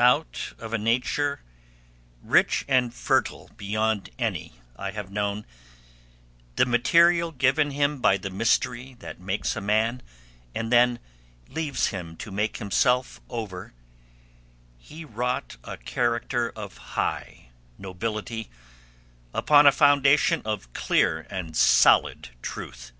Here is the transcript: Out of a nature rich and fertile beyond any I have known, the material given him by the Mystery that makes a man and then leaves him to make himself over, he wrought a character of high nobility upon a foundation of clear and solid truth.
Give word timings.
Out 0.00 0.54
of 0.58 0.72
a 0.72 0.76
nature 0.76 1.40
rich 2.20 2.64
and 2.66 2.92
fertile 2.92 3.52
beyond 3.56 4.10
any 4.18 4.54
I 4.74 4.90
have 4.90 5.12
known, 5.12 5.46
the 6.56 6.66
material 6.66 7.30
given 7.30 7.70
him 7.70 8.00
by 8.00 8.16
the 8.16 8.28
Mystery 8.28 8.96
that 8.98 9.20
makes 9.20 9.54
a 9.54 9.60
man 9.60 10.02
and 10.52 10.72
then 10.72 10.98
leaves 11.48 11.86
him 11.94 12.16
to 12.16 12.32
make 12.32 12.56
himself 12.56 13.20
over, 13.28 13.72
he 14.78 15.04
wrought 15.04 15.58
a 15.62 15.76
character 15.76 16.50
of 16.56 16.76
high 16.98 17.50
nobility 17.78 18.50
upon 19.32 19.64
a 19.64 19.70
foundation 19.70 20.42
of 20.44 20.72
clear 20.72 21.24
and 21.30 21.56
solid 21.56 22.30
truth. 22.42 22.90